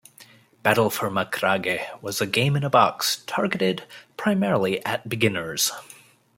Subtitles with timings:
[0.63, 3.83] "Battle for Macragge" was a 'game in a box', targeted
[4.17, 5.69] primarily at beginners.